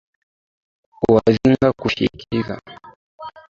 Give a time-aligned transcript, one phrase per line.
[0.99, 2.55] Kuagiza kufyekeza